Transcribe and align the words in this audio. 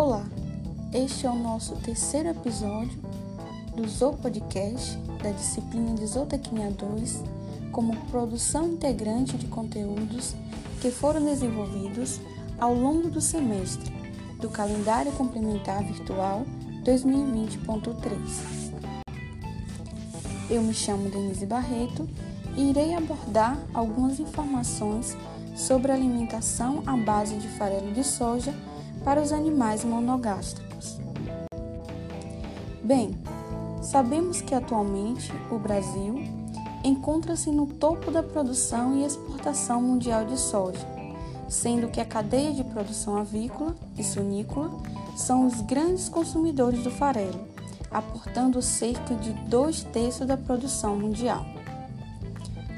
Olá, 0.00 0.24
este 0.94 1.26
é 1.26 1.28
o 1.28 1.34
nosso 1.34 1.74
terceiro 1.74 2.28
episódio 2.28 2.96
do 3.74 3.88
Zoo 3.88 4.12
Podcast 4.12 4.96
da 5.20 5.32
disciplina 5.32 5.92
de 5.94 6.06
Zootecnia 6.06 6.70
2 6.70 7.24
como 7.72 7.96
produção 8.06 8.68
integrante 8.68 9.36
de 9.36 9.48
conteúdos 9.48 10.36
que 10.80 10.92
foram 10.92 11.24
desenvolvidos 11.24 12.20
ao 12.60 12.74
longo 12.74 13.10
do 13.10 13.20
semestre 13.20 13.92
do 14.40 14.48
calendário 14.48 15.10
complementar 15.14 15.82
virtual 15.82 16.46
2020.3. 16.84 18.72
Eu 20.48 20.62
me 20.62 20.74
chamo 20.74 21.10
Denise 21.10 21.44
Barreto 21.44 22.08
e 22.56 22.70
irei 22.70 22.94
abordar 22.94 23.58
algumas 23.74 24.20
informações 24.20 25.16
sobre 25.56 25.90
alimentação 25.90 26.84
à 26.86 26.96
base 26.96 27.34
de 27.34 27.48
farelo 27.48 27.92
de 27.92 28.04
soja 28.04 28.54
para 29.04 29.20
os 29.20 29.32
animais 29.32 29.84
monogástricos. 29.84 30.98
Bem, 32.82 33.10
sabemos 33.82 34.40
que 34.40 34.54
atualmente 34.54 35.32
o 35.50 35.58
Brasil 35.58 36.22
encontra-se 36.84 37.50
no 37.50 37.66
topo 37.66 38.10
da 38.10 38.22
produção 38.22 38.96
e 38.96 39.04
exportação 39.04 39.82
mundial 39.82 40.24
de 40.24 40.38
soja, 40.38 40.86
sendo 41.48 41.88
que 41.88 42.00
a 42.00 42.04
cadeia 42.04 42.52
de 42.52 42.64
produção 42.64 43.16
avícola 43.16 43.74
e 43.96 44.04
sunícola 44.04 44.70
são 45.16 45.46
os 45.46 45.60
grandes 45.62 46.08
consumidores 46.08 46.82
do 46.82 46.90
farelo, 46.90 47.40
aportando 47.90 48.62
cerca 48.62 49.14
de 49.14 49.32
dois 49.48 49.82
terços 49.82 50.26
da 50.26 50.36
produção 50.36 50.96
mundial. 50.96 51.44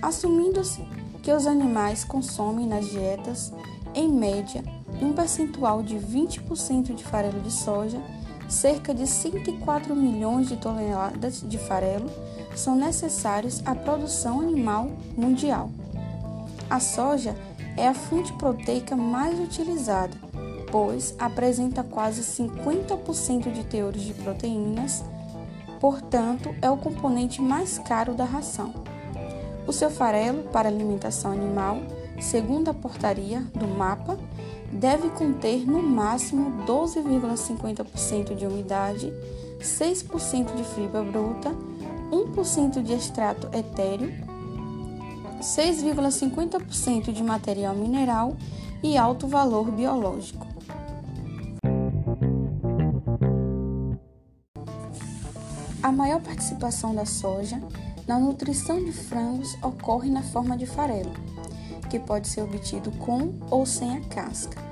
Assumindo-se 0.00 0.82
que 1.22 1.32
os 1.32 1.46
animais 1.46 2.04
consomem 2.04 2.66
nas 2.66 2.86
dietas, 2.86 3.52
em 3.94 4.08
média, 4.08 4.62
um 5.00 5.12
percentual 5.12 5.82
de 5.82 5.96
20% 5.96 6.94
de 6.94 7.04
farelo 7.04 7.40
de 7.40 7.50
soja, 7.50 8.00
cerca 8.48 8.94
de 8.94 9.06
104 9.06 9.94
milhões 9.94 10.48
de 10.48 10.56
toneladas 10.56 11.42
de 11.46 11.58
farelo 11.58 12.10
são 12.56 12.74
necessários 12.74 13.62
à 13.64 13.74
produção 13.74 14.40
animal 14.40 14.90
mundial. 15.16 15.70
A 16.68 16.80
soja 16.80 17.36
é 17.76 17.86
a 17.86 17.94
fonte 17.94 18.32
proteica 18.32 18.96
mais 18.96 19.38
utilizada, 19.38 20.16
pois 20.70 21.14
apresenta 21.18 21.82
quase 21.82 22.22
50% 22.22 23.52
de 23.52 23.64
teores 23.64 24.02
de 24.02 24.14
proteínas, 24.14 25.04
portanto, 25.80 26.54
é 26.60 26.70
o 26.70 26.76
componente 26.76 27.40
mais 27.40 27.78
caro 27.78 28.14
da 28.14 28.24
ração. 28.24 28.74
O 29.66 29.72
seu 29.72 29.90
farelo 29.90 30.44
para 30.44 30.68
alimentação 30.68 31.30
animal, 31.30 31.78
segundo 32.20 32.68
a 32.68 32.74
portaria 32.74 33.40
do 33.54 33.68
MAPA, 33.68 34.18
deve 34.72 35.08
conter 35.10 35.66
no 35.66 35.82
máximo 35.82 36.64
12,50% 36.66 38.34
de 38.34 38.46
umidade, 38.46 39.12
6% 39.60 40.54
de 40.54 40.64
fibra 40.64 41.02
bruta, 41.02 41.54
1% 42.10 42.82
de 42.82 42.92
extrato 42.92 43.48
etéreo, 43.56 44.12
6,50% 45.40 47.12
de 47.12 47.22
material 47.22 47.74
mineral 47.74 48.36
e 48.82 48.96
alto 48.96 49.26
valor 49.26 49.70
biológico. 49.70 50.46
A 55.82 55.92
maior 55.92 56.20
participação 56.20 56.94
da 56.94 57.06
soja 57.06 57.62
na 58.06 58.18
nutrição 58.18 58.82
de 58.82 58.92
frangos 58.92 59.56
ocorre 59.62 60.10
na 60.10 60.22
forma 60.22 60.56
de 60.56 60.66
farelo 60.66 61.12
que 61.88 61.98
pode 61.98 62.28
ser 62.28 62.42
obtido 62.42 62.90
com 62.92 63.32
ou 63.50 63.66
sem 63.66 63.96
a 63.96 64.00
casca, 64.00 64.62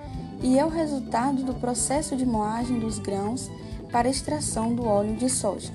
e 0.42 0.58
é 0.58 0.64
o 0.64 0.68
resultado 0.68 1.42
do 1.42 1.54
processo 1.54 2.16
de 2.16 2.26
moagem 2.26 2.78
dos 2.78 2.98
grãos 2.98 3.50
para 3.90 4.08
extração 4.08 4.74
do 4.74 4.86
óleo 4.86 5.16
de 5.16 5.28
soja. 5.28 5.72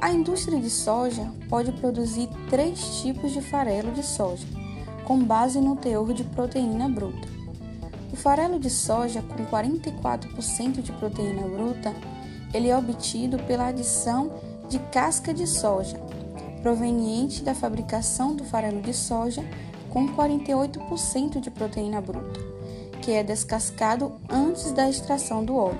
A 0.00 0.12
indústria 0.12 0.60
de 0.60 0.68
soja 0.68 1.30
pode 1.48 1.72
produzir 1.72 2.28
três 2.50 3.00
tipos 3.00 3.32
de 3.32 3.40
farelo 3.40 3.92
de 3.92 4.02
soja, 4.02 4.46
com 5.04 5.18
base 5.18 5.60
no 5.60 5.76
teor 5.76 6.12
de 6.12 6.24
proteína 6.24 6.88
bruta. 6.88 7.28
O 8.12 8.16
farelo 8.16 8.58
de 8.58 8.68
soja 8.68 9.22
com 9.22 9.46
44% 9.46 10.82
de 10.82 10.92
proteína 10.92 11.42
bruta, 11.42 11.94
ele 12.52 12.68
é 12.68 12.76
obtido 12.76 13.38
pela 13.44 13.68
adição 13.68 14.32
de 14.68 14.78
casca 14.78 15.32
de 15.32 15.46
soja, 15.46 15.96
proveniente 16.62 17.42
da 17.42 17.54
fabricação 17.54 18.34
do 18.34 18.44
farelo 18.44 18.82
de 18.82 18.92
soja 18.92 19.44
com 19.90 20.08
48% 20.08 21.40
de 21.40 21.50
proteína 21.50 22.00
bruta, 22.00 22.40
que 23.02 23.12
é 23.12 23.22
descascado 23.22 24.12
antes 24.28 24.72
da 24.72 24.88
extração 24.88 25.44
do 25.44 25.56
óleo. 25.56 25.78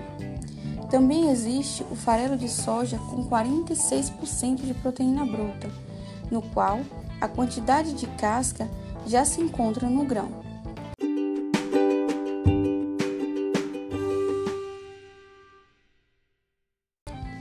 Também 0.90 1.30
existe 1.30 1.84
o 1.90 1.96
farelo 1.96 2.36
de 2.36 2.48
soja 2.48 2.98
com 2.98 3.28
46% 3.28 4.64
de 4.64 4.74
proteína 4.74 5.26
bruta, 5.26 5.68
no 6.30 6.40
qual 6.40 6.80
a 7.20 7.26
quantidade 7.26 7.94
de 7.94 8.06
casca 8.06 8.68
já 9.06 9.24
se 9.24 9.40
encontra 9.40 9.88
no 9.88 10.04
grão. 10.04 10.28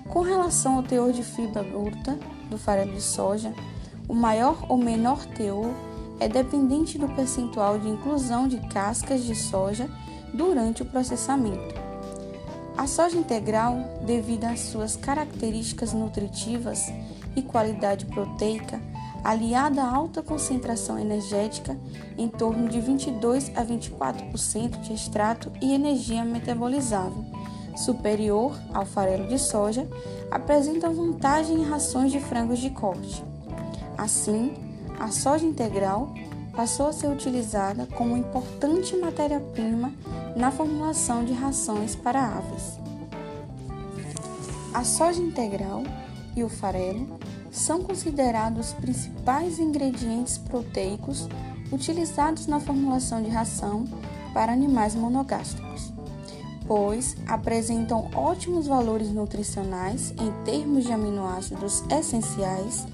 Com 0.09 0.21
relação 0.21 0.77
ao 0.77 0.83
teor 0.83 1.11
de 1.11 1.23
fibra 1.23 1.61
bruta 1.61 2.17
do 2.49 2.57
farelo 2.57 2.93
de 2.93 3.01
soja, 3.01 3.53
o 4.07 4.13
maior 4.13 4.65
ou 4.69 4.77
menor 4.77 5.25
teor 5.25 5.71
é 6.19 6.27
dependente 6.27 6.97
do 6.97 7.07
percentual 7.09 7.77
de 7.77 7.89
inclusão 7.89 8.47
de 8.47 8.57
cascas 8.67 9.23
de 9.23 9.35
soja 9.35 9.89
durante 10.33 10.81
o 10.81 10.85
processamento. 10.85 11.75
A 12.77 12.87
soja 12.87 13.17
integral, 13.17 13.77
devido 14.05 14.43
às 14.45 14.59
suas 14.59 14.95
características 14.95 15.93
nutritivas 15.93 16.91
e 17.35 17.41
qualidade 17.41 18.05
proteica, 18.05 18.81
aliada 19.23 19.81
à 19.81 19.89
alta 19.89 20.21
concentração 20.21 20.99
energética, 20.99 21.77
em 22.17 22.27
torno 22.27 22.67
de 22.67 22.79
22 22.79 23.51
a 23.55 23.65
24% 23.65 24.81
de 24.81 24.93
extrato 24.93 25.51
e 25.61 25.73
energia 25.73 26.23
metabolizável, 26.23 27.25
superior 27.75 28.55
ao 28.73 28.85
farelo 28.85 29.27
de 29.27 29.39
soja, 29.39 29.87
apresenta 30.29 30.89
vantagem 30.89 31.61
em 31.61 31.63
rações 31.63 32.11
de 32.11 32.19
frangos 32.19 32.59
de 32.59 32.69
corte. 32.69 33.23
Assim, 33.97 34.53
a 34.99 35.09
soja 35.09 35.45
integral 35.45 36.13
passou 36.55 36.87
a 36.87 36.93
ser 36.93 37.07
utilizada 37.07 37.85
como 37.85 38.15
importante 38.15 38.95
matéria-prima 38.95 39.91
na 40.35 40.51
formulação 40.51 41.25
de 41.25 41.33
rações 41.33 41.95
para 41.95 42.37
aves. 42.37 42.79
A 44.73 44.83
soja 44.83 45.21
integral 45.21 45.83
e 46.35 46.43
o 46.43 46.49
farelo 46.49 47.19
são 47.51 47.81
considerados 47.81 48.67
os 48.67 48.73
principais 48.73 49.59
ingredientes 49.59 50.37
proteicos 50.37 51.27
utilizados 51.71 52.47
na 52.47 52.59
formulação 52.59 53.21
de 53.21 53.29
ração 53.29 53.85
para 54.33 54.51
animais 54.51 54.93
monogástricos, 54.95 55.93
pois 56.67 57.15
apresentam 57.27 58.09
ótimos 58.13 58.67
valores 58.67 59.09
nutricionais 59.09 60.11
em 60.11 60.31
termos 60.43 60.83
de 60.83 60.91
aminoácidos 60.91 61.83
essenciais 61.89 62.85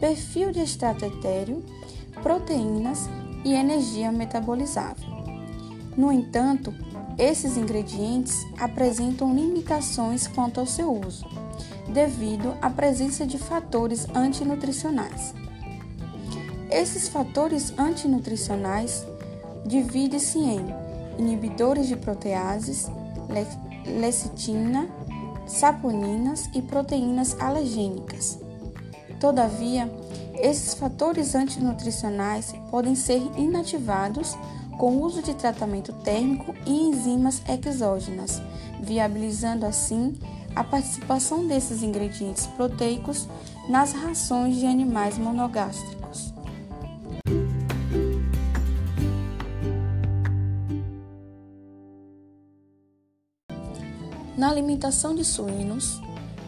perfil 0.00 0.52
de 0.52 0.60
extrato 0.60 1.04
etéreo, 1.04 1.62
proteínas 2.22 3.08
e 3.44 3.52
energia 3.54 4.10
metabolizável. 4.10 5.06
No 5.96 6.12
entanto, 6.12 6.72
esses 7.18 7.56
ingredientes 7.56 8.46
apresentam 8.58 9.34
limitações 9.34 10.28
quanto 10.28 10.60
ao 10.60 10.66
seu 10.66 10.92
uso, 10.92 11.26
devido 11.92 12.54
à 12.62 12.70
presença 12.70 13.26
de 13.26 13.38
fatores 13.38 14.06
antinutricionais. 14.14 15.34
Esses 16.70 17.08
fatores 17.08 17.72
antinutricionais 17.78 19.04
dividem-se 19.66 20.38
em 20.38 20.64
inibidores 21.18 21.88
de 21.88 21.96
proteases, 21.96 22.86
lecitina, 23.98 24.88
saponinas 25.46 26.48
e 26.54 26.62
proteínas 26.62 27.36
alergênicas. 27.40 28.38
Todavia, 29.20 29.90
esses 30.34 30.74
fatores 30.74 31.34
antinutricionais 31.34 32.54
podem 32.70 32.94
ser 32.94 33.20
inativados 33.36 34.36
com 34.78 34.92
o 34.92 35.02
uso 35.02 35.20
de 35.20 35.34
tratamento 35.34 35.92
térmico 35.92 36.54
e 36.64 36.70
enzimas 36.70 37.42
exógenas, 37.66 38.40
viabilizando 38.80 39.66
assim 39.66 40.16
a 40.54 40.62
participação 40.62 41.46
desses 41.48 41.82
ingredientes 41.82 42.46
proteicos 42.46 43.28
nas 43.68 43.92
rações 43.92 44.56
de 44.56 44.66
animais 44.66 45.18
monogástricos. 45.18 46.32
Na 54.36 54.48
alimentação 54.48 55.16
de 55.16 55.24
suínos, 55.24 56.00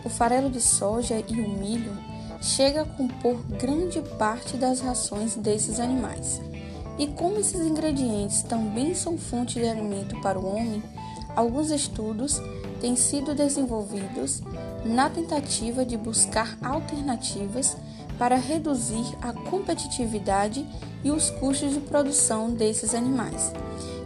o 0.05 0.09
farelo 0.09 0.49
de 0.49 0.61
soja 0.61 1.23
e 1.29 1.41
o 1.41 1.49
milho 1.49 1.93
chega 2.41 2.83
a 2.83 2.87
compor 2.87 3.37
grande 3.59 4.01
parte 4.19 4.57
das 4.57 4.81
rações 4.81 5.37
desses 5.37 5.79
animais. 5.79 6.41
E 6.99 7.07
como 7.07 7.39
esses 7.39 7.61
ingredientes 7.61 8.43
também 8.43 8.95
são 8.95 9.17
fonte 9.17 9.59
de 9.59 9.67
alimento 9.67 10.21
para 10.21 10.39
o 10.39 10.47
homem, 10.47 10.83
alguns 11.35 11.71
estudos 11.71 12.41
têm 12.81 12.97
sido 12.97 13.35
desenvolvidos 13.35 14.43
na 14.85 15.09
tentativa 15.11 15.85
de 15.85 15.97
buscar 15.97 16.59
alternativas 16.63 17.77
para 18.19 18.37
reduzir 18.37 19.05
a 19.23 19.33
competitividade 19.33 20.67
e 21.03 21.11
os 21.11 21.31
custos 21.31 21.73
de 21.73 21.81
produção 21.81 22.51
desses 22.51 22.95
animais. 22.95 23.53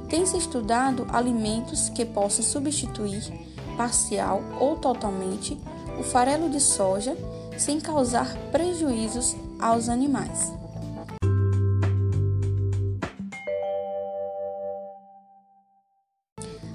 Tem-se 0.09 0.37
estudado 0.37 1.07
alimentos 1.13 1.89
que 1.89 2.05
possam 2.05 2.45
substituir, 2.45 3.33
parcial 3.77 4.41
ou 4.61 4.77
totalmente, 4.77 5.59
o 5.99 6.03
farelo 6.03 6.49
de 6.49 6.61
soja 6.61 7.17
sem 7.57 7.81
causar 7.81 8.35
prejuízos 8.51 9.37
aos 9.59 9.89
animais. 9.89 10.53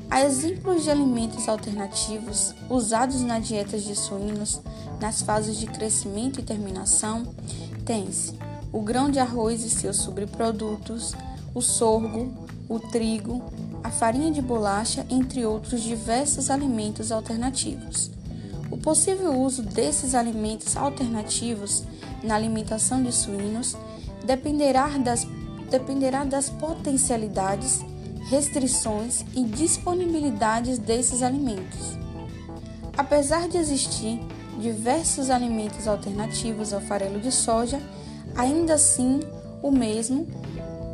Há 0.09 0.25
exemplos 0.25 0.83
de 0.83 0.91
alimentos 0.91 1.47
alternativos 1.47 2.53
usados 2.69 3.21
na 3.21 3.39
dieta 3.39 3.77
de 3.77 3.95
suínos 3.95 4.59
nas 4.99 5.21
fases 5.21 5.57
de 5.57 5.67
crescimento 5.67 6.39
e 6.39 6.43
terminação. 6.43 7.23
Tem-se 7.85 8.37
o 8.71 8.81
grão 8.81 9.09
de 9.09 9.19
arroz 9.19 9.63
e 9.63 9.69
seus 9.69 9.97
subprodutos, 9.97 11.13
o 11.53 11.61
sorgo, 11.61 12.33
o 12.67 12.79
trigo, 12.79 13.41
a 13.83 13.89
farinha 13.89 14.31
de 14.31 14.41
bolacha, 14.41 15.05
entre 15.09 15.45
outros 15.45 15.81
diversos 15.81 16.49
alimentos 16.49 17.11
alternativos. 17.11 18.18
O 18.71 18.77
possível 18.77 19.33
uso 19.39 19.63
desses 19.63 20.13
alimentos 20.13 20.77
alternativos 20.77 21.83
na 22.23 22.35
alimentação 22.35 23.01
de 23.01 23.11
suínos 23.11 23.75
dependerá 24.25 24.87
das, 24.97 25.25
dependerá 25.69 26.23
das 26.23 26.49
potencialidades, 26.49 27.83
restrições 28.29 29.25
e 29.35 29.43
disponibilidades 29.43 30.77
desses 30.77 31.23
alimentos. 31.23 31.97
Apesar 32.95 33.47
de 33.47 33.57
existir 33.57 34.19
diversos 34.59 35.29
alimentos 35.29 35.87
alternativos 35.87 36.73
ao 36.73 36.81
farelo 36.81 37.19
de 37.19 37.31
soja, 37.31 37.81
ainda 38.35 38.73
assim 38.73 39.21
o 39.63 39.71
mesmo 39.71 40.27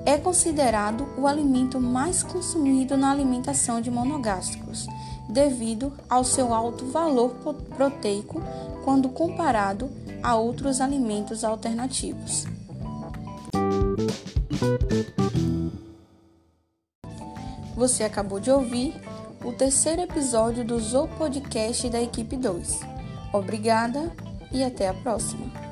é 0.06 0.18
considerado 0.18 1.08
o 1.18 1.26
alimento 1.26 1.80
mais 1.80 2.22
consumido 2.22 2.96
na 2.96 3.12
alimentação 3.12 3.82
de 3.82 3.90
monogástricos, 3.90 4.86
devido 5.30 5.94
ao 6.10 6.24
seu 6.24 6.54
alto 6.54 6.86
valor 6.88 7.32
proteico 7.76 8.42
quando 8.84 9.10
comparado 9.10 9.90
a 10.22 10.36
outros 10.36 10.82
alimentos 10.82 11.44
alternativos. 11.44 12.46
Você 17.76 18.04
acabou 18.04 18.40
de 18.40 18.50
ouvir 18.50 18.96
o 19.44 19.52
terceiro 19.52 20.02
episódio 20.02 20.64
do 20.64 20.80
Zoo 20.80 21.08
Podcast 21.18 21.90
da 21.90 22.02
equipe 22.02 22.38
2. 22.38 22.80
Obrigada 23.34 24.12
e 24.52 24.64
até 24.64 24.88
a 24.88 24.94
próxima. 24.94 25.65